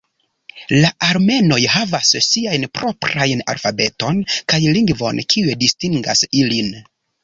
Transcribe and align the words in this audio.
La 0.83 0.89
armenoj 1.07 1.59
havas 1.73 2.15
siajn 2.29 2.67
proprajn 2.79 3.45
alfabeton 3.57 4.27
kaj 4.35 4.65
lingvon 4.81 5.27
kiuj 5.31 5.59
distingas 5.67 6.31
ilin. 6.45 6.79